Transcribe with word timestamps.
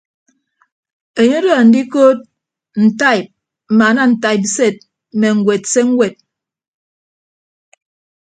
Enye 1.19 1.35
odo 1.41 1.51
andikood 1.61 2.19
ntaib 2.83 3.25
mmaana 3.71 4.03
ntaibsed 4.11 4.75
mme 5.13 5.27
ñwed 5.37 5.63
se 5.71 5.81
ñwed. 5.89 6.13